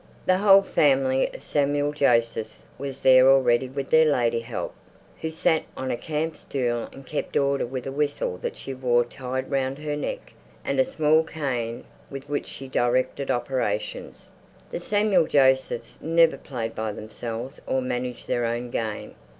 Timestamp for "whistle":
7.91-8.37